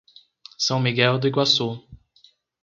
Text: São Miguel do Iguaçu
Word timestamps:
São 0.57 0.79
Miguel 0.79 1.19
do 1.19 1.27
Iguaçu 1.27 1.79